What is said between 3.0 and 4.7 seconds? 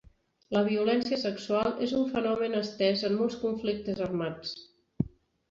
en molts conflictes armats.